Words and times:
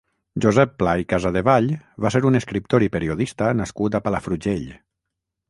Josep 0.43 0.71
Pla 0.83 0.95
i 1.01 1.05
Casadevall 1.13 1.67
va 2.07 2.11
ser 2.15 2.23
un 2.31 2.39
escriptor 2.41 2.87
i 2.87 2.91
periodista 2.97 3.53
nascut 3.61 4.01
a 4.01 4.03
Palafrugell. 4.09 4.67